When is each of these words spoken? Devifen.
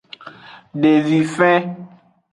Devifen. 0.81 1.61